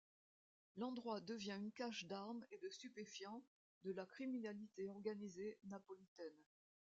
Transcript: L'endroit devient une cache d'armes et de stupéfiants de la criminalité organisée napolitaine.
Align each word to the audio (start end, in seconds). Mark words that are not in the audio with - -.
L'endroit 0.77 1.21
devient 1.21 1.59
une 1.59 1.71
cache 1.71 2.05
d'armes 2.05 2.43
et 2.49 2.57
de 2.57 2.67
stupéfiants 2.69 3.43
de 3.83 3.91
la 3.91 4.07
criminalité 4.07 4.87
organisée 4.89 5.59
napolitaine. 5.65 6.41